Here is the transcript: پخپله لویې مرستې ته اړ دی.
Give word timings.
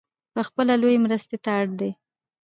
پخپله 0.33 0.73
لویې 0.81 0.99
مرستې 1.05 1.37
ته 1.43 1.49
اړ 1.59 1.67
دی. 1.79 1.91